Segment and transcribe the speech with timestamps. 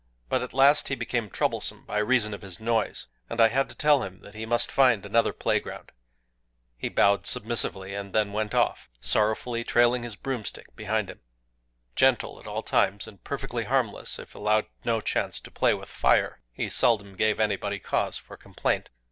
[0.29, 3.75] But at last he became troublesome by reason of his noise; and I had to
[3.75, 5.91] tell him that he must find another playground.
[6.75, 11.19] He bowed submissively, and then went off,—sorrowfully trailing his broomstick behind him.
[11.95, 16.39] Gentle at all times, and perfectly harmless if allowed no chance to play with fire,
[16.51, 18.89] he seldom gave anybody cause for complaint.